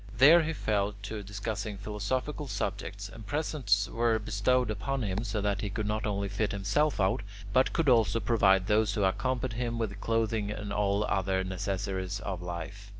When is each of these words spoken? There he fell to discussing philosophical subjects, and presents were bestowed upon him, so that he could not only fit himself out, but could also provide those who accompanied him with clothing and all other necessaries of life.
There 0.17 0.41
he 0.41 0.51
fell 0.53 0.93
to 1.03 1.21
discussing 1.21 1.77
philosophical 1.77 2.47
subjects, 2.47 3.07
and 3.07 3.23
presents 3.27 3.87
were 3.87 4.17
bestowed 4.17 4.71
upon 4.71 5.03
him, 5.03 5.23
so 5.23 5.41
that 5.41 5.61
he 5.61 5.69
could 5.69 5.85
not 5.85 6.07
only 6.07 6.27
fit 6.27 6.53
himself 6.53 6.99
out, 6.99 7.21
but 7.53 7.71
could 7.71 7.87
also 7.87 8.19
provide 8.19 8.65
those 8.65 8.95
who 8.95 9.03
accompanied 9.03 9.57
him 9.57 9.77
with 9.77 10.01
clothing 10.01 10.49
and 10.49 10.73
all 10.73 11.03
other 11.03 11.43
necessaries 11.43 12.19
of 12.21 12.41
life. 12.41 12.89